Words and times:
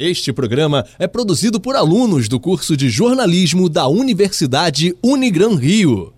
Este 0.00 0.32
programa 0.32 0.86
é 0.96 1.08
produzido 1.08 1.60
por 1.60 1.74
alunos 1.74 2.28
do 2.28 2.38
curso 2.38 2.76
de 2.76 2.88
jornalismo 2.88 3.68
da 3.68 3.88
Universidade 3.88 4.96
Unigran 5.02 5.56
Rio. 5.56 6.14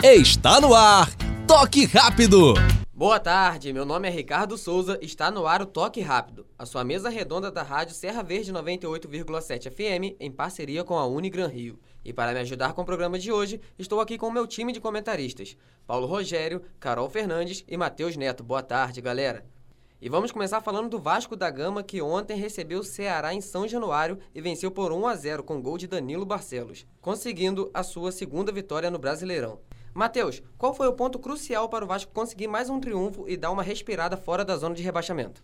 Está 0.00 0.60
no 0.60 0.76
ar, 0.76 1.12
Toque 1.44 1.86
Rápido! 1.86 2.54
Boa 2.94 3.18
tarde, 3.18 3.72
meu 3.72 3.84
nome 3.84 4.06
é 4.06 4.12
Ricardo 4.12 4.56
Souza, 4.56 4.96
está 5.02 5.28
no 5.28 5.44
ar 5.44 5.60
o 5.60 5.66
Toque 5.66 6.00
Rápido, 6.00 6.46
a 6.56 6.64
sua 6.64 6.84
mesa 6.84 7.08
redonda 7.08 7.50
da 7.50 7.64
rádio 7.64 7.96
Serra 7.96 8.22
Verde 8.22 8.52
98,7 8.52 9.68
FM, 9.68 10.14
em 10.20 10.30
parceria 10.30 10.84
com 10.84 10.96
a 10.96 11.04
Unigran 11.04 11.48
Rio. 11.48 11.80
E 12.04 12.12
para 12.12 12.32
me 12.32 12.38
ajudar 12.38 12.74
com 12.74 12.82
o 12.82 12.86
programa 12.86 13.18
de 13.18 13.32
hoje, 13.32 13.60
estou 13.76 14.00
aqui 14.00 14.16
com 14.16 14.28
o 14.28 14.32
meu 14.32 14.46
time 14.46 14.72
de 14.72 14.80
comentaristas, 14.80 15.56
Paulo 15.84 16.06
Rogério, 16.06 16.62
Carol 16.78 17.10
Fernandes 17.10 17.64
e 17.66 17.76
Matheus 17.76 18.16
Neto. 18.16 18.44
Boa 18.44 18.62
tarde, 18.62 19.00
galera! 19.00 19.57
E 20.00 20.08
vamos 20.08 20.30
começar 20.30 20.60
falando 20.60 20.88
do 20.88 21.00
Vasco 21.00 21.34
da 21.34 21.50
Gama, 21.50 21.82
que 21.82 22.00
ontem 22.00 22.38
recebeu 22.38 22.78
o 22.78 22.84
Ceará 22.84 23.34
em 23.34 23.40
São 23.40 23.66
Januário 23.66 24.16
e 24.32 24.40
venceu 24.40 24.70
por 24.70 24.92
1 24.92 25.08
a 25.08 25.16
0 25.16 25.42
com 25.42 25.60
gol 25.60 25.76
de 25.76 25.88
Danilo 25.88 26.24
Barcelos, 26.24 26.86
conseguindo 27.00 27.68
a 27.74 27.82
sua 27.82 28.12
segunda 28.12 28.52
vitória 28.52 28.92
no 28.92 28.98
Brasileirão. 28.98 29.58
Matheus, 29.92 30.40
qual 30.56 30.72
foi 30.72 30.86
o 30.86 30.92
ponto 30.92 31.18
crucial 31.18 31.68
para 31.68 31.84
o 31.84 31.88
Vasco 31.88 32.12
conseguir 32.12 32.46
mais 32.46 32.70
um 32.70 32.78
triunfo 32.78 33.28
e 33.28 33.36
dar 33.36 33.50
uma 33.50 33.64
respirada 33.64 34.16
fora 34.16 34.44
da 34.44 34.56
zona 34.56 34.76
de 34.76 34.84
rebaixamento? 34.84 35.42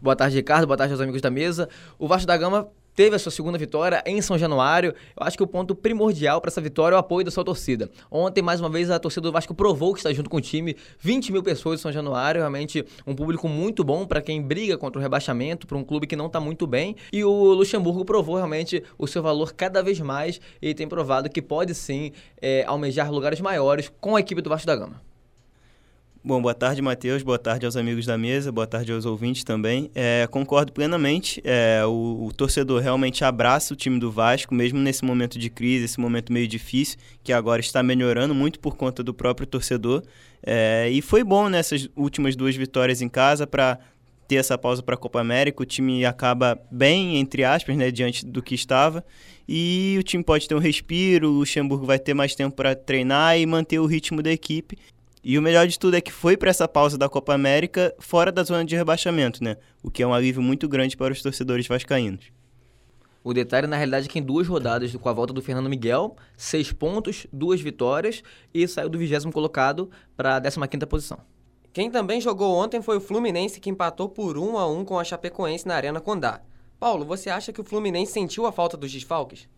Boa 0.00 0.16
tarde, 0.16 0.36
Ricardo. 0.36 0.66
Boa 0.66 0.78
tarde 0.78 0.94
aos 0.94 1.02
amigos 1.02 1.20
da 1.20 1.30
mesa. 1.30 1.68
O 1.98 2.08
Vasco 2.08 2.26
da 2.26 2.38
Gama 2.38 2.72
teve 2.96 3.14
a 3.14 3.18
sua 3.18 3.30
segunda 3.30 3.58
vitória 3.58 4.02
em 4.06 4.20
São 4.22 4.38
Januário. 4.38 4.94
Eu 5.14 5.26
acho 5.26 5.36
que 5.36 5.42
o 5.42 5.46
ponto 5.46 5.74
primordial 5.74 6.40
para 6.40 6.48
essa 6.48 6.62
vitória 6.62 6.94
é 6.94 6.96
o 6.96 6.98
apoio 6.98 7.24
da 7.24 7.30
sua 7.30 7.44
torcida. 7.44 7.90
Ontem, 8.10 8.40
mais 8.40 8.58
uma 8.58 8.70
vez, 8.70 8.90
a 8.90 8.98
torcida 8.98 9.28
do 9.28 9.32
Vasco 9.32 9.54
provou 9.54 9.92
que 9.92 10.00
está 10.00 10.12
junto 10.12 10.30
com 10.30 10.38
o 10.38 10.40
time. 10.40 10.74
20 10.98 11.30
mil 11.30 11.42
pessoas 11.42 11.78
em 11.78 11.82
São 11.82 11.92
Januário, 11.92 12.40
realmente 12.40 12.84
um 13.06 13.14
público 13.14 13.46
muito 13.48 13.84
bom 13.84 14.06
para 14.06 14.22
quem 14.22 14.40
briga 14.40 14.78
contra 14.78 14.98
o 14.98 15.02
rebaixamento, 15.02 15.66
para 15.66 15.76
um 15.76 15.84
clube 15.84 16.06
que 16.06 16.16
não 16.16 16.26
está 16.26 16.40
muito 16.40 16.66
bem. 16.66 16.96
E 17.12 17.22
o 17.22 17.52
Luxemburgo 17.52 18.04
provou 18.04 18.36
realmente 18.36 18.82
o 18.98 19.06
seu 19.06 19.22
valor 19.22 19.52
cada 19.52 19.82
vez 19.82 20.00
mais 20.00 20.40
e 20.62 20.72
tem 20.72 20.88
provado 20.88 21.28
que 21.28 21.42
pode 21.42 21.74
sim 21.74 22.12
é, 22.40 22.64
almejar 22.66 23.12
lugares 23.12 23.40
maiores 23.40 23.92
com 24.00 24.16
a 24.16 24.20
equipe 24.20 24.40
do 24.40 24.48
Vasco 24.48 24.66
da 24.66 24.74
Gama. 24.74 25.02
Bom, 26.26 26.42
boa 26.42 26.54
tarde, 26.54 26.82
Matheus. 26.82 27.22
Boa 27.22 27.38
tarde 27.38 27.66
aos 27.66 27.76
amigos 27.76 28.04
da 28.04 28.18
mesa. 28.18 28.50
Boa 28.50 28.66
tarde 28.66 28.90
aos 28.90 29.06
ouvintes 29.06 29.44
também. 29.44 29.92
É, 29.94 30.26
concordo 30.28 30.72
plenamente. 30.72 31.40
É, 31.44 31.86
o, 31.86 32.26
o, 32.26 32.32
torcedor 32.32 32.82
realmente 32.82 33.24
abraça 33.24 33.72
o 33.72 33.76
time 33.76 34.00
do 34.00 34.10
Vasco, 34.10 34.52
mesmo 34.52 34.80
nesse 34.80 35.04
momento 35.04 35.38
de 35.38 35.48
crise, 35.48 35.84
esse 35.84 36.00
momento 36.00 36.32
meio 36.32 36.48
difícil, 36.48 36.98
que 37.22 37.32
agora 37.32 37.60
está 37.60 37.80
melhorando 37.80 38.34
muito 38.34 38.58
por 38.58 38.76
conta 38.76 39.04
do 39.04 39.14
próprio 39.14 39.46
torcedor. 39.46 40.02
É, 40.44 40.90
e 40.90 41.00
foi 41.00 41.22
bom 41.22 41.48
nessas 41.48 41.88
últimas 41.94 42.34
duas 42.34 42.56
vitórias 42.56 43.00
em 43.00 43.08
casa 43.08 43.46
para 43.46 43.78
ter 44.26 44.34
essa 44.34 44.58
pausa 44.58 44.82
para 44.82 44.96
a 44.96 44.98
Copa 44.98 45.20
América. 45.20 45.62
O 45.62 45.64
time 45.64 46.04
acaba 46.04 46.60
bem, 46.72 47.18
entre 47.18 47.44
aspas, 47.44 47.76
né, 47.76 47.92
diante 47.92 48.26
do 48.26 48.42
que 48.42 48.56
estava. 48.56 49.04
E 49.48 49.94
o 49.96 50.02
time 50.02 50.24
pode 50.24 50.48
ter 50.48 50.56
um 50.56 50.58
respiro, 50.58 51.28
o 51.28 51.38
Luxemburgo 51.38 51.86
vai 51.86 52.00
ter 52.00 52.14
mais 52.14 52.34
tempo 52.34 52.56
para 52.56 52.74
treinar 52.74 53.38
e 53.38 53.46
manter 53.46 53.78
o 53.78 53.86
ritmo 53.86 54.20
da 54.20 54.32
equipe. 54.32 54.76
E 55.28 55.36
o 55.36 55.42
melhor 55.42 55.66
de 55.66 55.76
tudo 55.76 55.96
é 55.96 56.00
que 56.00 56.12
foi 56.12 56.36
para 56.36 56.50
essa 56.50 56.68
pausa 56.68 56.96
da 56.96 57.08
Copa 57.08 57.34
América 57.34 57.92
fora 57.98 58.30
da 58.30 58.44
zona 58.44 58.64
de 58.64 58.76
rebaixamento, 58.76 59.42
né? 59.42 59.56
O 59.82 59.90
que 59.90 60.00
é 60.00 60.06
um 60.06 60.14
alívio 60.14 60.40
muito 60.40 60.68
grande 60.68 60.96
para 60.96 61.12
os 61.12 61.20
torcedores 61.20 61.66
vascaínos. 61.66 62.26
O 63.24 63.34
detalhe, 63.34 63.66
na 63.66 63.74
realidade, 63.74 64.06
é 64.06 64.08
que 64.08 64.20
em 64.20 64.22
duas 64.22 64.46
rodadas 64.46 64.94
com 64.94 65.08
a 65.08 65.12
volta 65.12 65.32
do 65.32 65.42
Fernando 65.42 65.68
Miguel, 65.68 66.14
seis 66.36 66.70
pontos, 66.70 67.26
duas 67.32 67.60
vitórias 67.60 68.22
e 68.54 68.68
saiu 68.68 68.88
do 68.88 68.98
vigésimo 68.98 69.32
colocado 69.32 69.90
para 70.16 70.36
a 70.36 70.40
15 70.40 70.86
posição. 70.86 71.18
Quem 71.72 71.90
também 71.90 72.20
jogou 72.20 72.54
ontem 72.54 72.80
foi 72.80 72.98
o 72.98 73.00
Fluminense, 73.00 73.58
que 73.58 73.68
empatou 73.68 74.08
por 74.08 74.38
1 74.38 74.56
a 74.56 74.68
1 74.68 74.84
com 74.84 74.96
a 74.96 75.02
Chapecoense 75.02 75.66
na 75.66 75.74
Arena 75.74 76.00
Condá. 76.00 76.40
Paulo, 76.78 77.04
você 77.04 77.30
acha 77.30 77.52
que 77.52 77.60
o 77.60 77.64
Fluminense 77.64 78.12
sentiu 78.12 78.46
a 78.46 78.52
falta 78.52 78.76
dos 78.76 78.92
desfalques? 78.92 79.48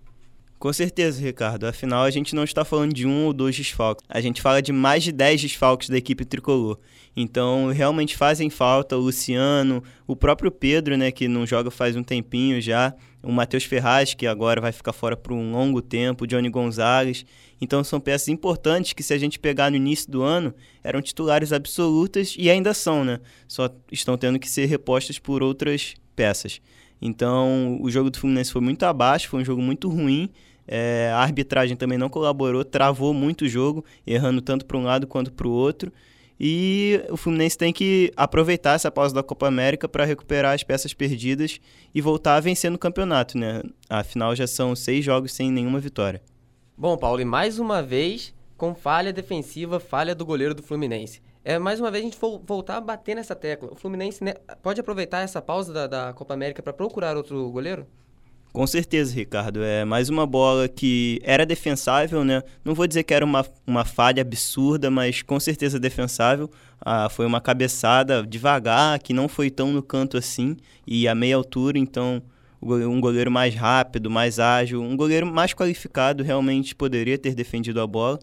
Com 0.58 0.72
certeza, 0.72 1.22
Ricardo. 1.22 1.66
Afinal, 1.66 2.02
a 2.02 2.10
gente 2.10 2.34
não 2.34 2.42
está 2.42 2.64
falando 2.64 2.92
de 2.92 3.06
um 3.06 3.26
ou 3.26 3.32
dois 3.32 3.56
desfalques. 3.56 4.04
A 4.08 4.20
gente 4.20 4.42
fala 4.42 4.60
de 4.60 4.72
mais 4.72 5.04
de 5.04 5.12
10 5.12 5.42
desfalques 5.42 5.88
da 5.88 5.96
equipe 5.96 6.24
tricolor. 6.24 6.78
Então, 7.16 7.68
realmente 7.68 8.16
fazem 8.16 8.50
falta 8.50 8.96
o 8.96 9.00
Luciano, 9.00 9.82
o 10.04 10.16
próprio 10.16 10.50
Pedro, 10.50 10.96
né, 10.96 11.12
que 11.12 11.28
não 11.28 11.46
joga 11.46 11.70
faz 11.70 11.94
um 11.94 12.02
tempinho 12.02 12.60
já, 12.60 12.92
o 13.22 13.30
Matheus 13.30 13.64
Ferraz, 13.64 14.14
que 14.14 14.26
agora 14.26 14.60
vai 14.60 14.72
ficar 14.72 14.92
fora 14.92 15.16
por 15.16 15.32
um 15.32 15.52
longo 15.52 15.80
tempo, 15.80 16.24
o 16.24 16.26
Johnny 16.26 16.48
Gonzalez. 16.48 17.24
Então, 17.60 17.84
são 17.84 18.00
peças 18.00 18.26
importantes 18.26 18.92
que, 18.92 19.02
se 19.02 19.14
a 19.14 19.18
gente 19.18 19.38
pegar 19.38 19.70
no 19.70 19.76
início 19.76 20.10
do 20.10 20.22
ano, 20.22 20.52
eram 20.82 21.00
titulares 21.00 21.52
absolutas 21.52 22.34
e 22.36 22.50
ainda 22.50 22.74
são, 22.74 23.04
né? 23.04 23.20
Só 23.46 23.68
estão 23.92 24.18
tendo 24.18 24.40
que 24.40 24.48
ser 24.48 24.66
repostas 24.66 25.20
por 25.20 25.40
outras 25.40 25.94
peças. 26.16 26.60
Então, 27.00 27.78
o 27.80 27.88
jogo 27.90 28.10
do 28.10 28.18
Fluminense 28.18 28.50
foi 28.50 28.60
muito 28.60 28.82
abaixo, 28.82 29.28
foi 29.28 29.40
um 29.40 29.44
jogo 29.44 29.62
muito 29.62 29.88
ruim. 29.88 30.28
É, 30.68 31.10
a 31.14 31.18
arbitragem 31.18 31.76
também 31.76 31.96
não 31.96 32.10
colaborou, 32.10 32.62
travou 32.62 33.14
muito 33.14 33.46
o 33.46 33.48
jogo, 33.48 33.84
errando 34.06 34.42
tanto 34.42 34.66
para 34.66 34.76
um 34.76 34.84
lado 34.84 35.06
quanto 35.06 35.32
para 35.32 35.48
o 35.48 35.50
outro. 35.50 35.90
E 36.38 37.02
o 37.10 37.16
Fluminense 37.16 37.58
tem 37.58 37.72
que 37.72 38.12
aproveitar 38.14 38.74
essa 38.74 38.90
pausa 38.90 39.14
da 39.14 39.22
Copa 39.22 39.48
América 39.48 39.88
para 39.88 40.04
recuperar 40.04 40.54
as 40.54 40.62
peças 40.62 40.94
perdidas 40.94 41.58
e 41.92 42.00
voltar 42.00 42.36
a 42.36 42.40
vencer 42.40 42.70
no 42.70 42.78
campeonato, 42.78 43.36
né? 43.36 43.62
Afinal, 43.88 44.36
já 44.36 44.46
são 44.46 44.76
seis 44.76 45.04
jogos 45.04 45.32
sem 45.32 45.50
nenhuma 45.50 45.80
vitória. 45.80 46.22
Bom, 46.76 46.96
Paulo, 46.96 47.20
e 47.20 47.24
mais 47.24 47.58
uma 47.58 47.82
vez, 47.82 48.32
com 48.56 48.72
falha 48.72 49.12
defensiva, 49.12 49.80
falha 49.80 50.14
do 50.14 50.24
goleiro 50.24 50.54
do 50.54 50.62
Fluminense. 50.62 51.20
É, 51.44 51.58
mais 51.58 51.80
uma 51.80 51.90
vez, 51.90 52.04
a 52.04 52.08
gente 52.08 52.18
voltar 52.44 52.76
a 52.76 52.80
bater 52.80 53.16
nessa 53.16 53.34
tecla. 53.34 53.70
O 53.72 53.74
Fluminense 53.74 54.22
né, 54.22 54.34
pode 54.62 54.80
aproveitar 54.80 55.22
essa 55.22 55.42
pausa 55.42 55.72
da, 55.72 55.86
da 55.86 56.12
Copa 56.12 56.34
América 56.34 56.62
para 56.62 56.72
procurar 56.72 57.16
outro 57.16 57.50
goleiro? 57.50 57.86
Com 58.58 58.66
certeza, 58.66 59.14
Ricardo. 59.14 59.62
É 59.62 59.84
mais 59.84 60.08
uma 60.08 60.26
bola 60.26 60.66
que 60.66 61.20
era 61.22 61.46
defensável, 61.46 62.24
né? 62.24 62.42
Não 62.64 62.74
vou 62.74 62.88
dizer 62.88 63.04
que 63.04 63.14
era 63.14 63.24
uma, 63.24 63.46
uma 63.64 63.84
falha 63.84 64.20
absurda, 64.20 64.90
mas 64.90 65.22
com 65.22 65.38
certeza 65.38 65.78
defensável. 65.78 66.50
Ah, 66.80 67.08
foi 67.08 67.24
uma 67.24 67.40
cabeçada 67.40 68.20
devagar, 68.26 68.98
que 68.98 69.12
não 69.12 69.28
foi 69.28 69.48
tão 69.48 69.70
no 69.72 69.80
canto 69.80 70.16
assim, 70.16 70.56
e 70.84 71.06
a 71.06 71.14
meia 71.14 71.36
altura, 71.36 71.78
então 71.78 72.20
um 72.60 73.00
goleiro 73.00 73.30
mais 73.30 73.54
rápido, 73.54 74.10
mais 74.10 74.40
ágil, 74.40 74.82
um 74.82 74.96
goleiro 74.96 75.24
mais 75.24 75.54
qualificado 75.54 76.24
realmente 76.24 76.74
poderia 76.74 77.16
ter 77.16 77.36
defendido 77.36 77.80
a 77.80 77.86
bola. 77.86 78.18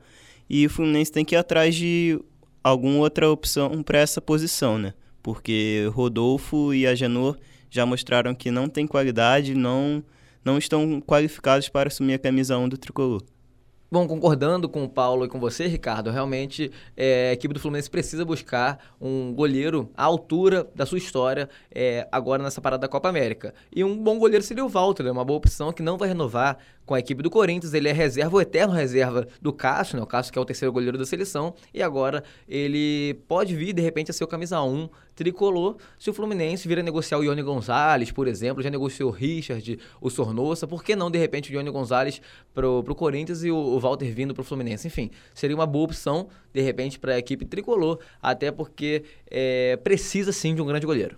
E 0.50 0.66
o 0.66 0.70
Fluminense 0.70 1.14
tem 1.14 1.24
que 1.24 1.34
ir 1.34 1.38
atrás 1.38 1.74
de 1.74 2.20
alguma 2.62 2.98
outra 2.98 3.30
opção 3.30 3.82
para 3.82 4.00
essa 4.00 4.20
posição, 4.20 4.78
né? 4.78 4.94
Porque 5.24 5.90
Rodolfo 5.94 6.74
e 6.74 6.86
Agenor 6.86 7.38
já 7.70 7.86
mostraram 7.86 8.36
que 8.36 8.52
não 8.52 8.68
tem 8.68 8.86
qualidade, 8.86 9.56
não, 9.56 10.04
não 10.46 10.60
estão 10.60 11.02
qualificados 11.02 11.68
para 11.68 11.88
assumir 11.90 12.14
a 12.14 12.20
camisa 12.20 12.58
1 12.58 12.70
do 12.70 12.78
tricolor. 12.78 13.24
Bom, 13.92 14.08
concordando 14.08 14.68
com 14.68 14.84
o 14.84 14.90
Paulo 14.90 15.26
e 15.26 15.28
com 15.28 15.40
você, 15.40 15.68
Ricardo, 15.68 16.10
realmente 16.10 16.72
é, 16.98 17.30
a 17.30 17.34
equipe 17.34 17.54
do 17.54 17.60
Fluminense 17.60 17.90
precisa 17.90 18.26
buscar 18.26 18.94
um 19.00 19.32
goleiro 19.34 19.90
à 19.96 20.04
altura 20.04 20.68
da 20.76 20.86
sua 20.86 20.98
história 20.98 21.48
é, 21.74 22.08
agora 22.12 22.44
nessa 22.44 22.60
parada 22.60 22.82
da 22.82 22.88
Copa 22.88 23.08
América. 23.08 23.54
E 23.74 23.84
um 23.84 23.96
bom 23.96 24.18
goleiro 24.18 24.44
seria 24.44 24.66
o 24.66 24.70
Walter, 24.70 25.06
é 25.06 25.12
uma 25.12 25.24
boa 25.24 25.38
opção 25.38 25.72
que 25.72 25.84
não 25.84 25.98
vai 25.98 26.10
renovar 26.10 26.58
com 26.86 26.94
a 26.94 27.00
equipe 27.00 27.22
do 27.24 27.30
Corinthians. 27.30 27.74
Ele 27.74 27.90
é 27.90 27.92
reserva, 27.92 28.36
o 28.36 28.42
eterno 28.42 28.74
reserva 28.74 29.28
do 29.42 29.52
Cássio, 29.52 29.98
né? 29.98 30.04
O 30.04 30.06
Cássio 30.06 30.32
que 30.32 30.40
é 30.40 30.42
o 30.42 30.46
terceiro 30.46 30.72
goleiro 30.72 30.98
da 30.98 31.06
seleção. 31.06 31.54
E 31.74 31.82
agora 31.82 32.24
ele 32.48 33.16
pode 33.28 33.56
vir, 33.56 33.74
de 33.74 33.82
repente, 33.82 34.12
a 34.12 34.14
ser 34.14 34.24
o 34.24 34.28
camisa 34.28 34.62
1 34.62 34.90
tricolor 35.16 35.78
se 35.98 36.10
o 36.10 36.14
Fluminense 36.14 36.68
vir 36.68 36.78
a 36.78 36.84
negociar 36.84 37.18
o 37.18 37.24
Ione 37.24 37.42
Gonzalez, 37.42 38.12
por 38.12 38.28
exemplo. 38.28 38.62
Já 38.62 38.70
negociou 38.70 39.10
o 39.10 39.14
Richard, 39.14 39.80
o 40.02 40.10
Sornosa. 40.10 40.68
Por 40.68 40.84
que 40.84 40.96
não, 40.96 41.10
de 41.10 41.18
repente, 41.18 41.52
o 41.52 41.54
Ione 41.54 41.72
Gonzalez 41.72 42.22
pro, 42.54 42.84
pro 42.84 42.94
Corinthians 42.94 43.44
e 43.44 43.50
o, 43.50 43.56
o 43.56 43.80
Walter 43.80 44.12
vindo 44.12 44.34
pro 44.34 44.44
Fluminense? 44.44 44.88
Enfim, 44.88 45.10
seria 45.34 45.56
uma 45.56 45.66
boa 45.66 45.86
opção, 45.86 46.28
de 46.54 46.62
repente, 46.62 47.00
para 47.00 47.14
a 47.14 47.18
equipe 47.18 47.46
tricolor. 47.46 48.00
Até 48.22 48.52
porque 48.52 49.04
é, 49.30 49.78
precisa, 49.78 50.32
sim, 50.32 50.54
de 50.54 50.62
um 50.62 50.66
grande 50.66 50.86
goleiro. 50.86 51.18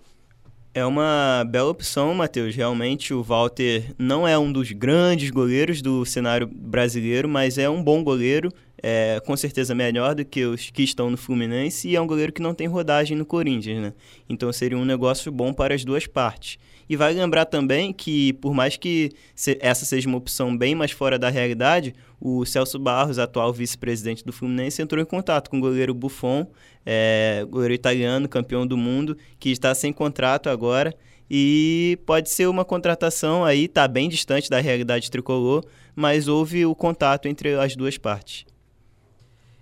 É 0.74 0.84
uma 0.84 1.44
bela 1.48 1.70
opção, 1.70 2.14
Matheus. 2.14 2.54
Realmente 2.54 3.12
o 3.12 3.22
Walter 3.22 3.94
não 3.98 4.28
é 4.28 4.38
um 4.38 4.52
dos 4.52 4.70
grandes 4.70 5.30
goleiros 5.30 5.82
do 5.82 6.04
cenário 6.04 6.46
brasileiro, 6.46 7.28
mas 7.28 7.58
é 7.58 7.68
um 7.68 7.82
bom 7.82 8.04
goleiro, 8.04 8.52
é 8.82 9.20
com 9.24 9.36
certeza 9.36 9.74
melhor 9.74 10.14
do 10.14 10.24
que 10.24 10.44
os 10.44 10.70
que 10.70 10.82
estão 10.82 11.10
no 11.10 11.16
Fluminense 11.16 11.88
e 11.88 11.96
é 11.96 12.00
um 12.00 12.06
goleiro 12.06 12.32
que 12.32 12.42
não 12.42 12.54
tem 12.54 12.66
rodagem 12.66 13.16
no 13.16 13.26
Corinthians, 13.26 13.82
né? 13.82 13.92
Então 14.28 14.52
seria 14.52 14.78
um 14.78 14.84
negócio 14.84 15.30
bom 15.32 15.52
para 15.52 15.74
as 15.74 15.84
duas 15.84 16.06
partes. 16.06 16.58
E 16.88 16.96
vai 16.96 17.12
lembrar 17.12 17.44
também 17.44 17.92
que, 17.92 18.32
por 18.34 18.54
mais 18.54 18.76
que 18.76 19.12
essa 19.60 19.84
seja 19.84 20.08
uma 20.08 20.16
opção 20.16 20.56
bem 20.56 20.74
mais 20.74 20.90
fora 20.90 21.18
da 21.18 21.28
realidade, 21.28 21.94
o 22.18 22.46
Celso 22.46 22.78
Barros, 22.78 23.18
atual 23.18 23.52
vice-presidente 23.52 24.24
do 24.24 24.32
Fluminense, 24.32 24.80
entrou 24.80 25.02
em 25.02 25.04
contato 25.04 25.50
com 25.50 25.58
o 25.58 25.60
goleiro 25.60 25.92
Buffon, 25.92 26.46
é, 26.86 27.44
goleiro 27.50 27.74
italiano, 27.74 28.26
campeão 28.26 28.66
do 28.66 28.76
mundo, 28.76 29.18
que 29.38 29.50
está 29.50 29.74
sem 29.74 29.92
contrato 29.92 30.48
agora. 30.48 30.94
E 31.30 31.98
pode 32.06 32.30
ser 32.30 32.46
uma 32.48 32.64
contratação 32.64 33.44
aí, 33.44 33.66
está 33.66 33.86
bem 33.86 34.08
distante 34.08 34.48
da 34.48 34.58
realidade 34.58 35.10
tricolor, 35.10 35.62
mas 35.94 36.26
houve 36.26 36.64
o 36.64 36.74
contato 36.74 37.28
entre 37.28 37.54
as 37.54 37.76
duas 37.76 37.98
partes. 37.98 38.46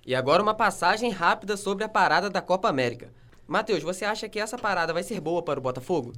E 0.06 0.14
agora 0.14 0.40
uma 0.40 0.54
passagem 0.54 1.10
rápida 1.10 1.56
sobre 1.56 1.82
a 1.82 1.88
parada 1.88 2.30
da 2.30 2.40
Copa 2.40 2.68
América. 2.68 3.10
Matheus, 3.44 3.82
você 3.82 4.04
acha 4.04 4.28
que 4.28 4.38
essa 4.38 4.56
parada 4.56 4.92
vai 4.92 5.02
ser 5.02 5.20
boa 5.20 5.42
para 5.42 5.58
o 5.58 5.62
Botafogo? 5.62 6.12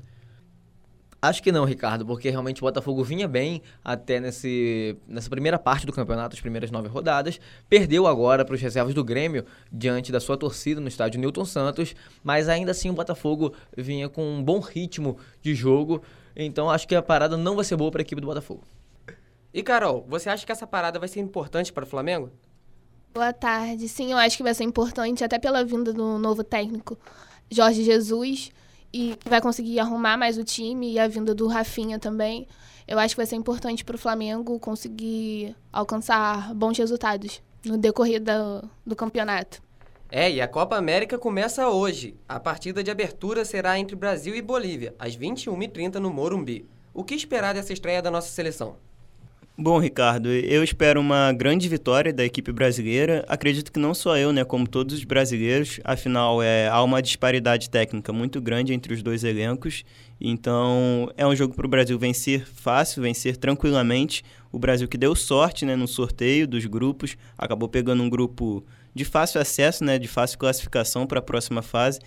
Acho 1.22 1.42
que 1.42 1.50
não, 1.50 1.64
Ricardo, 1.64 2.04
porque 2.04 2.28
realmente 2.28 2.60
o 2.60 2.66
Botafogo 2.66 3.02
vinha 3.02 3.26
bem 3.26 3.62
até 3.82 4.20
nesse, 4.20 4.94
nessa 5.08 5.30
primeira 5.30 5.58
parte 5.58 5.86
do 5.86 5.92
campeonato, 5.92 6.36
as 6.36 6.40
primeiras 6.40 6.70
nove 6.70 6.86
rodadas. 6.86 7.40
Perdeu 7.66 8.06
agora 8.06 8.44
para 8.44 8.54
os 8.54 8.60
reservas 8.60 8.92
do 8.92 9.02
Grêmio, 9.02 9.46
diante 9.72 10.12
da 10.12 10.20
sua 10.20 10.36
torcida 10.36 10.82
no 10.82 10.86
estádio 10.86 11.18
Newton 11.18 11.46
Santos, 11.46 11.96
mas 12.22 12.46
ainda 12.46 12.72
assim 12.72 12.90
o 12.90 12.92
Botafogo 12.92 13.54
vinha 13.74 14.06
com 14.06 14.22
um 14.22 14.44
bom 14.44 14.60
ritmo 14.60 15.16
de 15.40 15.54
jogo. 15.54 16.02
Então 16.36 16.68
acho 16.68 16.86
que 16.86 16.94
a 16.94 17.00
parada 17.00 17.38
não 17.38 17.56
vai 17.56 17.64
ser 17.64 17.76
boa 17.76 17.90
para 17.90 18.02
a 18.02 18.02
equipe 18.02 18.20
do 18.20 18.26
Botafogo. 18.26 18.62
E 19.52 19.62
Carol, 19.62 20.04
você 20.06 20.28
acha 20.28 20.44
que 20.44 20.52
essa 20.52 20.66
parada 20.66 20.98
vai 20.98 21.08
ser 21.08 21.20
importante 21.20 21.72
para 21.72 21.84
o 21.84 21.86
Flamengo? 21.86 22.30
Boa 23.14 23.32
tarde. 23.32 23.88
Sim, 23.88 24.12
eu 24.12 24.18
acho 24.18 24.36
que 24.36 24.42
vai 24.42 24.54
ser 24.54 24.64
importante, 24.64 25.24
até 25.24 25.38
pela 25.38 25.64
vinda 25.64 25.92
do 25.92 26.18
novo 26.18 26.44
técnico 26.44 26.98
Jorge 27.50 27.82
Jesus 27.82 28.50
e 28.92 29.18
vai 29.24 29.40
conseguir 29.40 29.78
arrumar 29.80 30.16
mais 30.16 30.38
o 30.38 30.44
time 30.44 30.92
e 30.92 30.98
a 30.98 31.08
vinda 31.08 31.34
do 31.34 31.46
Rafinha 31.46 31.98
também. 31.98 32.46
Eu 32.86 32.98
acho 32.98 33.14
que 33.14 33.18
vai 33.18 33.26
ser 33.26 33.36
importante 33.36 33.84
para 33.84 33.96
o 33.96 33.98
Flamengo 33.98 34.58
conseguir 34.58 35.54
alcançar 35.72 36.54
bons 36.54 36.78
resultados 36.78 37.42
no 37.64 37.76
decorrer 37.76 38.22
do, 38.22 38.68
do 38.86 38.96
campeonato. 38.96 39.60
É, 40.10 40.30
e 40.30 40.40
a 40.40 40.48
Copa 40.48 40.76
América 40.76 41.18
começa 41.18 41.68
hoje. 41.68 42.16
A 42.26 42.40
partida 42.40 42.82
de 42.82 42.90
abertura 42.90 43.44
será 43.44 43.78
entre 43.78 43.94
Brasil 43.94 44.34
e 44.34 44.40
Bolívia, 44.40 44.94
às 44.98 45.14
21h30 45.14 45.96
no 45.96 46.10
Morumbi. 46.10 46.66
O 46.94 47.04
que 47.04 47.14
esperar 47.14 47.52
dessa 47.52 47.74
estreia 47.74 48.00
da 48.00 48.10
nossa 48.10 48.30
seleção? 48.30 48.76
Bom, 49.60 49.80
Ricardo, 49.80 50.28
eu 50.30 50.62
espero 50.62 51.00
uma 51.00 51.32
grande 51.32 51.68
vitória 51.68 52.12
da 52.12 52.24
equipe 52.24 52.52
brasileira. 52.52 53.24
Acredito 53.26 53.72
que 53.72 53.80
não 53.80 53.92
só 53.92 54.16
eu, 54.16 54.32
né, 54.32 54.44
como 54.44 54.68
todos 54.68 54.94
os 54.94 55.02
brasileiros. 55.02 55.80
Afinal, 55.82 56.40
é, 56.40 56.68
há 56.68 56.80
uma 56.80 57.02
disparidade 57.02 57.68
técnica 57.68 58.12
muito 58.12 58.40
grande 58.40 58.72
entre 58.72 58.94
os 58.94 59.02
dois 59.02 59.24
elencos. 59.24 59.82
Então, 60.20 61.10
é 61.16 61.26
um 61.26 61.34
jogo 61.34 61.56
para 61.56 61.66
o 61.66 61.68
Brasil 61.68 61.98
vencer 61.98 62.46
fácil, 62.46 63.02
vencer 63.02 63.36
tranquilamente. 63.36 64.22
O 64.52 64.60
Brasil 64.60 64.86
que 64.86 64.96
deu 64.96 65.16
sorte 65.16 65.64
né, 65.64 65.74
no 65.74 65.88
sorteio 65.88 66.46
dos 66.46 66.64
grupos, 66.64 67.16
acabou 67.36 67.68
pegando 67.68 68.00
um 68.00 68.08
grupo 68.08 68.64
de 68.94 69.04
fácil 69.04 69.40
acesso, 69.40 69.82
né, 69.82 69.98
de 69.98 70.06
fácil 70.06 70.38
classificação 70.38 71.04
para 71.04 71.18
a 71.18 71.22
próxima 71.22 71.62
fase. 71.62 71.98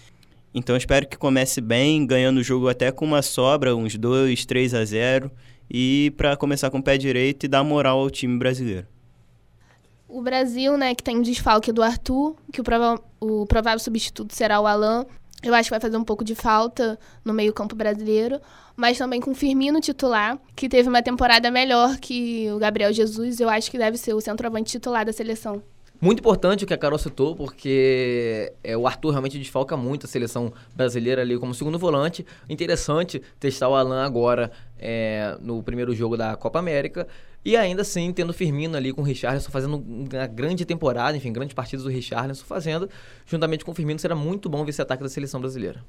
Então, 0.53 0.77
espero 0.77 1.05
que 1.05 1.17
comece 1.17 1.59
bem, 1.59 2.05
ganhando 2.05 2.37
o 2.37 2.43
jogo 2.43 2.69
até 2.69 2.93
com 2.93 3.03
uma 3.03 3.21
sobra, 3.21 3.75
uns 3.75 3.97
2, 3.97 4.45
3 4.45 4.73
a 4.73 4.85
0 4.85 5.29
e 5.73 6.13
para 6.17 6.35
começar 6.35 6.69
com 6.69 6.79
o 6.79 6.83
pé 6.83 6.97
direito 6.97 7.45
e 7.45 7.47
dar 7.47 7.63
moral 7.63 7.99
ao 7.99 8.09
time 8.09 8.37
brasileiro. 8.37 8.85
O 10.07 10.21
Brasil, 10.21 10.77
né, 10.77 10.93
que 10.93 11.01
tem 11.01 11.17
o 11.17 11.23
desfalque 11.23 11.71
do 11.71 11.81
Arthur, 11.81 12.35
que 12.51 12.59
o, 12.59 12.63
prova 12.63 13.01
o 13.21 13.45
provável 13.45 13.79
substituto 13.79 14.35
será 14.35 14.59
o 14.59 14.67
Alan. 14.67 15.05
Eu 15.41 15.53
acho 15.55 15.67
que 15.67 15.71
vai 15.71 15.79
fazer 15.79 15.95
um 15.95 16.03
pouco 16.03 16.25
de 16.25 16.35
falta 16.35 16.99
no 17.23 17.33
meio-campo 17.33 17.73
brasileiro, 17.73 18.41
mas 18.75 18.97
também 18.97 19.21
com 19.21 19.31
o 19.31 19.35
Firmino 19.35 19.79
titular, 19.79 20.37
que 20.53 20.67
teve 20.67 20.89
uma 20.89 21.01
temporada 21.01 21.49
melhor 21.49 21.97
que 21.97 22.51
o 22.51 22.59
Gabriel 22.59 22.91
Jesus. 22.91 23.39
Eu 23.39 23.49
acho 23.49 23.71
que 23.71 23.77
deve 23.77 23.97
ser 23.97 24.13
o 24.13 24.19
centroavante 24.19 24.69
titular 24.71 25.05
da 25.05 25.13
seleção. 25.13 25.63
Muito 26.01 26.17
importante 26.17 26.63
o 26.63 26.67
que 26.67 26.73
a 26.73 26.77
Carol 26.77 26.97
citou, 26.97 27.35
porque 27.35 28.51
é, 28.63 28.75
o 28.75 28.87
Arthur 28.87 29.11
realmente 29.11 29.37
desfalca 29.37 29.77
muito 29.77 30.07
a 30.07 30.09
seleção 30.09 30.51
brasileira 30.75 31.21
ali 31.21 31.37
como 31.37 31.53
segundo 31.53 31.77
volante. 31.77 32.25
Interessante 32.49 33.21
testar 33.39 33.69
o 33.69 33.75
Alan 33.75 34.03
agora 34.03 34.51
é, 34.79 35.37
no 35.39 35.61
primeiro 35.61 35.93
jogo 35.93 36.17
da 36.17 36.35
Copa 36.35 36.57
América. 36.57 37.07
E 37.45 37.55
ainda 37.55 37.83
assim, 37.83 38.11
tendo 38.11 38.33
Firmino 38.33 38.75
ali 38.75 38.91
com 38.91 39.01
o 39.01 39.03
Richarlison 39.03 39.51
fazendo 39.51 39.77
uma 39.77 40.25
grande 40.25 40.65
temporada, 40.65 41.15
enfim, 41.15 41.31
grandes 41.31 41.53
partidas 41.53 41.83
do 41.83 41.89
Richarlison 41.89 42.45
fazendo, 42.45 42.89
juntamente 43.27 43.63
com 43.63 43.69
o 43.71 43.75
Firmino, 43.75 43.99
será 43.99 44.15
muito 44.15 44.49
bom 44.49 44.65
ver 44.65 44.71
esse 44.71 44.81
ataque 44.81 45.03
da 45.03 45.09
seleção 45.09 45.39
brasileira. 45.39 45.83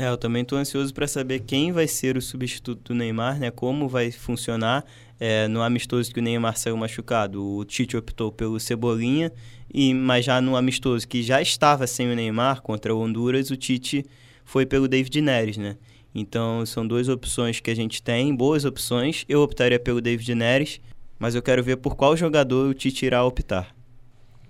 É, 0.00 0.08
eu 0.08 0.16
também 0.16 0.40
estou 0.40 0.56
ansioso 0.56 0.94
para 0.94 1.06
saber 1.06 1.40
quem 1.40 1.72
vai 1.72 1.86
ser 1.86 2.16
o 2.16 2.22
substituto 2.22 2.80
do 2.84 2.94
Neymar, 2.94 3.38
né? 3.38 3.50
Como 3.50 3.86
vai 3.86 4.10
funcionar. 4.10 4.82
É, 5.20 5.46
no 5.46 5.60
amistoso 5.60 6.10
que 6.10 6.18
o 6.18 6.22
Neymar 6.22 6.56
saiu 6.56 6.74
machucado, 6.74 7.44
o 7.44 7.62
Tite 7.66 7.98
optou 7.98 8.32
pelo 8.32 8.58
Cebolinha, 8.58 9.30
e, 9.70 9.92
mas 9.92 10.24
já 10.24 10.40
no 10.40 10.56
amistoso 10.56 11.06
que 11.06 11.22
já 11.22 11.42
estava 11.42 11.86
sem 11.86 12.10
o 12.10 12.16
Neymar 12.16 12.62
contra 12.62 12.94
o 12.94 12.98
Honduras, 12.98 13.50
o 13.50 13.56
Tite 13.58 14.06
foi 14.42 14.64
pelo 14.64 14.88
David 14.88 15.20
Neres, 15.20 15.58
né? 15.58 15.76
Então 16.14 16.64
são 16.64 16.86
duas 16.86 17.06
opções 17.10 17.60
que 17.60 17.70
a 17.70 17.76
gente 17.76 18.02
tem, 18.02 18.34
boas 18.34 18.64
opções. 18.64 19.26
Eu 19.28 19.42
optaria 19.42 19.78
pelo 19.78 20.00
David 20.00 20.34
Neres, 20.34 20.80
mas 21.18 21.34
eu 21.34 21.42
quero 21.42 21.62
ver 21.62 21.76
por 21.76 21.94
qual 21.94 22.16
jogador 22.16 22.70
o 22.70 22.72
Tite 22.72 23.04
irá 23.04 23.22
optar. 23.22 23.76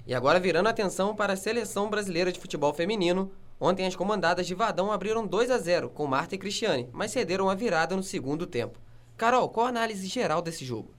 E 0.06 0.14
agora 0.14 0.38
virando 0.38 0.68
a 0.68 0.70
atenção 0.70 1.12
para 1.12 1.32
a 1.32 1.36
seleção 1.36 1.90
brasileira 1.90 2.30
de 2.30 2.38
futebol 2.38 2.72
feminino, 2.72 3.32
Ontem 3.60 3.86
as 3.86 3.94
comandadas 3.94 4.46
de 4.46 4.54
Vadão 4.54 4.90
abriram 4.90 5.26
2 5.26 5.50
a 5.50 5.58
0 5.58 5.90
com 5.90 6.06
Marta 6.06 6.34
e 6.34 6.38
Cristiane, 6.38 6.88
mas 6.92 7.10
cederam 7.10 7.50
a 7.50 7.54
virada 7.54 7.94
no 7.94 8.02
segundo 8.02 8.46
tempo. 8.46 8.80
Carol, 9.18 9.50
qual 9.50 9.66
a 9.66 9.68
análise 9.68 10.06
geral 10.06 10.40
desse 10.40 10.64
jogo? 10.64 10.94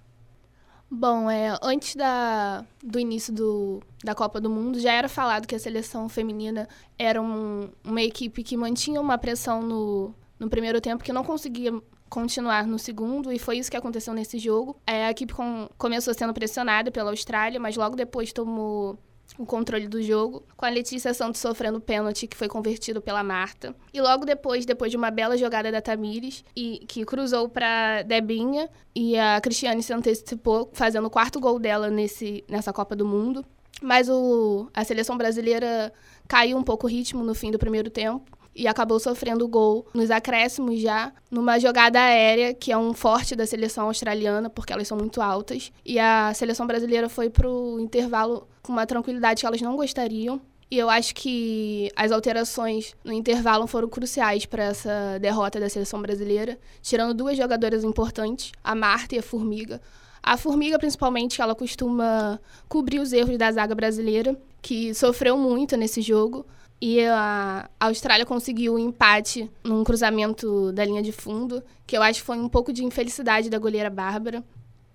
Bom, 0.94 1.32
é, 1.32 1.58
antes 1.64 1.96
da, 1.96 2.64
do 2.84 3.00
início 3.00 3.34
do, 3.34 3.82
da 4.04 4.14
Copa 4.14 4.40
do 4.40 4.50
Mundo, 4.50 4.80
já 4.80 4.92
era 4.92 5.10
falado 5.10 5.48
que 5.48 5.56
a 5.56 5.60
seleção 5.60 6.08
feminina 6.08 6.68
era 7.00 7.20
um, 7.20 7.70
uma 7.84 8.02
equipe 8.02 8.44
que 8.44 8.56
mantinha 8.56 9.02
uma 9.02 9.18
pressão 9.18 9.64
no, 9.64 10.14
no 10.38 10.50
primeiro 10.50 10.80
tempo, 10.80 11.04
que 11.04 11.14
não 11.14 11.24
conseguia 11.24 11.72
continuar 12.10 12.68
no 12.68 12.78
segundo, 12.78 13.32
e 13.32 13.40
foi 13.40 13.58
isso 13.58 13.72
que 13.72 13.78
aconteceu 13.78 14.14
nesse 14.14 14.38
jogo. 14.38 14.76
É, 14.86 15.06
a 15.06 15.12
equipe 15.12 15.34
com, 15.34 15.68
começou 15.78 16.14
sendo 16.14 16.34
pressionada 16.34 16.92
pela 16.92 17.10
Austrália, 17.10 17.60
mas 17.60 17.78
logo 17.78 17.96
depois 17.96 18.34
tomou 18.34 19.00
o 19.38 19.46
controle 19.46 19.88
do 19.88 20.02
jogo, 20.02 20.44
com 20.56 20.66
a 20.66 20.70
Letícia 20.70 21.14
Santos 21.14 21.42
sofrendo 21.42 21.80
pênalti 21.80 22.28
que 22.28 22.38
foi 22.38 22.48
convertido 22.48 23.02
pela 23.02 23.24
Marta. 23.24 23.76
E 23.94 24.02
logo 24.02 24.26
depois, 24.26 24.66
depois 24.66 24.92
de 24.92 24.98
uma 24.98 25.12
bela 25.12 25.38
jogada 25.38 25.72
da 25.72 25.82
Tamires, 25.82 26.44
e 26.56 26.86
que 26.88 27.06
cruzou 27.06 27.50
para 27.50 28.02
Debinha, 28.04 28.70
e 28.96 29.18
a 29.18 29.40
Cristiane 29.42 29.82
se 29.82 29.94
antecipou, 29.94 30.70
fazendo 30.74 31.08
o 31.08 31.10
quarto 31.10 31.40
gol 31.40 31.60
dela 31.60 31.90
nesse, 31.90 32.44
nessa 32.50 32.72
Copa 32.74 32.96
do 32.96 33.06
Mundo. 33.06 33.46
Mas 33.82 34.10
o, 34.10 34.70
a 34.74 34.84
seleção 34.84 35.18
brasileira 35.18 35.92
caiu 36.28 36.58
um 36.58 36.64
pouco 36.64 36.86
o 36.86 36.90
ritmo 36.90 37.24
no 37.24 37.34
fim 37.34 37.50
do 37.50 37.58
primeiro 37.58 37.90
tempo 37.90 38.41
e 38.56 38.68
acabou 38.68 39.00
sofrendo 39.00 39.48
gol 39.48 39.86
nos 39.94 40.12
acréscimos 40.12 40.80
já, 40.80 41.14
numa 41.30 41.60
jogada 41.60 42.00
aérea, 42.00 42.54
que 42.54 42.72
é 42.72 42.78
um 42.78 42.94
forte 42.94 43.36
da 43.36 43.46
seleção 43.46 43.86
australiana, 43.86 44.50
porque 44.50 44.74
elas 44.74 44.88
são 44.88 44.98
muito 44.98 45.22
altas. 45.22 45.72
E 45.86 46.00
a 46.00 46.34
seleção 46.34 46.68
brasileira 46.68 47.08
foi 47.08 47.30
pro 47.30 47.80
intervalo 47.80 48.48
com 48.62 48.72
uma 48.72 48.86
tranquilidade 48.86 49.42
que 49.42 49.46
elas 49.46 49.62
não 49.62 49.76
gostariam. 49.76 50.42
E 50.70 50.78
eu 50.78 50.90
acho 50.90 51.14
que 51.14 51.92
as 51.98 52.14
alterações 52.14 52.96
no 53.04 53.12
intervalo 53.12 53.68
foram 53.68 53.90
cruciais 53.90 54.46
para 54.46 54.64
essa 54.64 55.18
derrota 55.20 55.60
da 55.60 55.68
seleção 55.68 56.02
brasileira, 56.02 56.58
tirando 56.82 57.14
duas 57.14 57.38
jogadoras 57.38 57.84
importantes, 57.84 58.54
a 58.64 58.74
Marta 58.74 59.16
e 59.16 59.20
a 59.20 59.24
Formiga. 59.24 59.82
A 60.24 60.38
Formiga, 60.38 60.80
principalmente, 60.80 61.42
ela 61.42 61.54
costuma 61.56 62.40
cobrir 62.70 63.00
os 63.00 63.12
erros 63.12 63.38
da 63.38 63.52
zaga 63.52 63.76
brasileira, 63.76 64.38
que 64.62 64.94
sofreu 64.94 65.36
muito 65.36 65.76
nesse 65.76 66.02
jogo. 66.02 66.46
E 66.82 67.06
a 67.06 67.70
Austrália 67.80 68.26
conseguiu 68.26 68.74
o 68.74 68.76
um 68.76 68.80
empate 68.80 69.52
num 69.64 69.84
cruzamento 69.84 70.72
da 70.72 70.84
linha 70.84 71.04
de 71.04 71.12
fundo, 71.12 71.64
que 71.86 71.96
eu 71.96 72.02
acho 72.02 72.22
que 72.22 72.26
foi 72.26 72.40
um 72.40 72.50
pouco 72.50 72.74
de 72.74 72.84
infelicidade 72.84 73.52
da 73.52 73.60
goleira 73.60 73.88
Bárbara, 73.88 74.44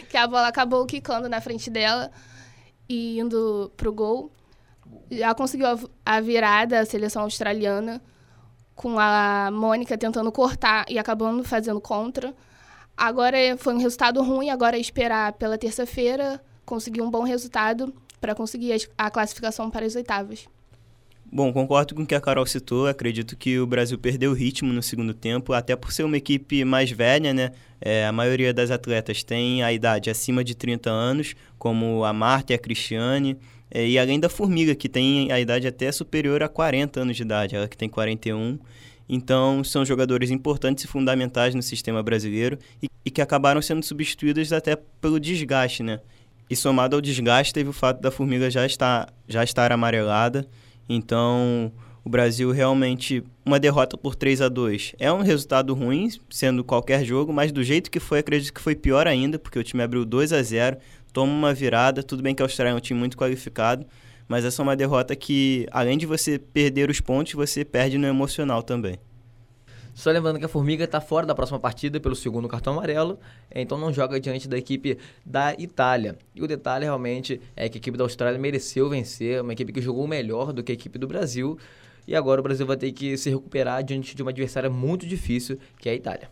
que 0.09 0.17
a 0.17 0.27
bola 0.27 0.49
acabou 0.49 0.85
quicando 0.85 1.29
na 1.29 1.41
frente 1.41 1.71
dela 1.71 2.11
e 2.89 3.21
indo 3.21 3.71
pro 3.77 3.93
gol. 3.93 4.33
Já 5.09 5.33
conseguiu 5.33 5.67
a 6.05 6.21
virada 6.21 6.81
a 6.81 6.85
seleção 6.85 7.23
australiana, 7.23 8.03
com 8.75 8.99
a 8.99 9.49
Mônica 9.53 9.97
tentando 9.97 10.33
cortar 10.33 10.87
e 10.89 10.99
acabando 10.99 11.45
fazendo 11.45 11.81
contra. 11.81 12.35
Agora 12.97 13.37
foi 13.59 13.75
um 13.75 13.79
resultado 13.79 14.21
ruim, 14.25 14.51
agora 14.51 14.77
é 14.77 14.81
esperar 14.81 15.35
pela 15.35 15.57
terça-feira 15.57 16.43
conseguir 16.65 17.01
um 17.01 17.11
bom 17.11 17.23
resultado 17.23 17.95
para 18.21 18.35
conseguir 18.35 18.89
a 18.99 19.09
classificação 19.09 19.71
para 19.71 19.87
as 19.87 19.95
oitavas. 19.95 20.49
Bom, 21.31 21.53
concordo 21.53 21.95
com 21.95 22.03
o 22.03 22.07
que 22.07 22.15
a 22.15 22.21
Carol 22.21 22.47
citou. 22.47 22.87
Acredito 22.87 23.37
que 23.37 23.59
o 23.59 23.67
Brasil 23.67 23.99
perdeu 23.99 24.31
o 24.31 24.35
ritmo 24.35 24.73
no 24.73 24.83
segundo 24.83 25.13
tempo, 25.13 25.53
até 25.53 25.75
por 25.75 25.93
ser 25.93 26.05
uma 26.05 26.17
equipe 26.17 26.65
mais 26.65 26.91
velha, 26.91 27.35
né? 27.35 27.51
É, 27.81 28.07
a 28.07 28.13
maioria 28.13 28.55
das 28.55 28.71
atletas 28.71 29.23
tem 29.23 29.63
a 29.63 29.73
idade 29.73 30.09
acima 30.09 30.45
de 30.45 30.55
30 30.55 30.89
anos, 30.89 31.35
como 31.59 32.05
a 32.05 32.13
Marta 32.13 32.53
e 32.53 32.57
a 32.57 32.59
Cristiane. 32.59 33.37
É, 33.71 33.87
e 33.87 33.99
além 33.99 34.21
da 34.21 34.29
Formiga, 34.29 34.75
que 34.75 34.89
tem 34.89 35.33
a 35.33 35.41
idade 35.41 35.67
até 35.67 35.91
superior 35.91 36.43
a 36.43 36.49
40 36.49 37.01
anos 37.01 37.17
de 37.17 37.23
idade, 37.23 37.57
ela 37.57 37.69
que 37.69 37.77
tem 37.77 37.89
41. 37.89 38.59
Então, 39.09 39.63
são 39.63 39.85
jogadores 39.85 40.31
importantes 40.31 40.85
e 40.85 40.87
fundamentais 40.87 41.55
no 41.55 41.63
sistema 41.63 42.03
brasileiro 42.03 42.59
e, 42.83 42.89
e 43.05 43.11
que 43.11 43.21
acabaram 43.21 43.61
sendo 43.61 43.85
substituídas 43.85 44.53
até 44.53 44.77
pelo 45.01 45.21
desgaste, 45.21 45.83
né? 45.83 46.01
E 46.49 46.55
somado 46.55 46.95
ao 46.95 47.03
desgaste, 47.03 47.53
teve 47.53 47.69
o 47.69 47.73
fato 47.73 48.01
da 48.01 48.11
Formiga 48.11 48.49
já 48.49 48.65
estar, 48.65 49.13
já 49.29 49.43
estar 49.43 49.73
amarelada. 49.73 50.47
Então, 50.89 51.73
o 52.05 52.09
Brasil 52.09 52.53
realmente 52.53 53.25
uma 53.45 53.59
derrota 53.59 53.97
por 53.97 54.15
3 54.15 54.41
a 54.41 54.49
2 54.49 54.95
é 54.99 55.13
um 55.13 55.23
resultado 55.23 55.75
ruim, 55.75 56.09
sendo 56.31 56.63
qualquer 56.63 57.05
jogo, 57.05 57.33
mas 57.33 57.51
do 57.51 57.65
jeito 57.65 57.91
que 57.91 57.99
foi, 57.99 58.21
acredito 58.21 58.53
que 58.53 58.61
foi 58.61 58.77
pior 58.77 59.07
ainda, 59.09 59.39
porque 59.39 59.59
o 59.59 59.65
time 59.65 59.83
abriu 59.83 60.05
2 60.05 60.33
a 60.33 60.43
0, 60.43 60.77
toma 61.13 61.33
uma 61.33 61.53
virada, 61.53 62.03
tudo 62.03 62.23
bem 62.23 62.35
que 62.35 62.43
a 62.43 62.45
Austrália 62.45 62.73
é 62.73 62.77
um 62.77 62.81
time 62.81 62.99
muito 62.99 63.17
qualificado, 63.17 63.85
mas 64.29 64.45
essa 64.45 64.61
é 64.61 64.65
uma 64.65 64.77
derrota 64.77 65.17
que 65.17 65.67
além 65.71 65.99
de 65.99 66.07
você 66.07 66.39
perder 66.39 66.91
os 66.91 67.01
pontos, 67.01 67.33
você 67.33 67.65
perde 67.65 67.99
no 67.99 68.07
emocional 68.07 68.63
também. 68.63 68.99
Só 69.97 70.11
lembrando 70.11 70.39
que 70.39 70.45
a 70.45 70.49
Formiga 70.49 70.85
está 70.85 71.01
fora 71.01 71.27
da 71.27 71.35
próxima 71.35 71.59
partida 71.59 71.99
pelo 71.99 72.15
segundo 72.15 72.47
cartão 72.47 72.75
amarelo, 72.75 73.19
então 73.51 73.79
não 73.79 73.91
joga 73.91 74.21
diante 74.21 74.47
da 74.47 74.59
equipe 74.59 74.99
da 75.25 75.55
Itália. 75.55 76.19
E 76.35 76.43
o 76.43 76.47
detalhe 76.47 76.85
realmente 76.85 77.41
é 77.57 77.67
que 77.67 77.79
a 77.79 77.81
equipe 77.81 77.97
da 77.97 78.05
Austrália 78.05 78.39
mereceu 78.39 78.91
vencer, 78.91 79.41
uma 79.41 79.55
equipe 79.55 79.73
que 79.73 79.81
jogou 79.81 80.07
melhor 80.07 80.53
do 80.53 80.63
que 80.63 80.71
a 80.71 80.75
equipe 80.75 80.99
do 80.99 81.07
Brasil. 81.09 81.59
E 82.07 82.15
agora 82.15 82.43
o 82.43 82.45
Brasil 82.45 82.67
vai 82.67 82.77
ter 82.77 82.93
que 82.93 83.17
se 83.17 83.31
recuperar 83.31 83.83
diante 83.83 84.15
de 84.15 84.21
uma 84.21 84.33
adversária 84.33 84.69
muito 84.69 85.07
difícil, 85.07 85.59
que 85.79 85.89
é 85.89 85.93
a 85.93 85.95
Itália. 85.95 86.31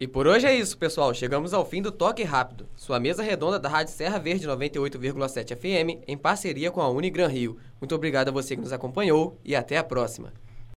E 0.00 0.08
por 0.08 0.26
hoje 0.26 0.48
é 0.48 0.52
isso, 0.52 0.76
pessoal. 0.76 1.14
Chegamos 1.14 1.54
ao 1.54 1.64
fim 1.64 1.80
do 1.80 1.92
Toque 1.92 2.24
Rápido, 2.24 2.66
sua 2.74 2.98
mesa 2.98 3.22
redonda 3.22 3.60
da 3.60 3.68
Rádio 3.68 3.92
Serra 3.92 4.18
Verde 4.18 4.48
98,7 4.48 5.56
FM, 5.56 6.02
em 6.08 6.16
parceria 6.16 6.72
com 6.72 6.80
a 6.80 6.90
Unigran 6.90 7.28
Rio. 7.28 7.56
Muito 7.80 7.94
obrigado 7.94 8.30
a 8.30 8.32
você 8.32 8.56
que 8.56 8.62
nos 8.62 8.72
acompanhou 8.72 9.38
e 9.44 9.54
até 9.54 9.78
a 9.78 9.84
próxima. 9.84 10.32